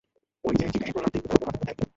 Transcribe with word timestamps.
ঐ 0.45 0.49
যে 0.59 0.65
জিজ্ঞেস 0.73 0.91
করলাম, 0.95 1.11
তিন্নি 1.13 1.27
তোমাকে 1.29 1.41
মাথাব্যথা 1.47 1.63
দেয় 1.67 1.75
কি 1.77 1.81
না। 1.83 1.89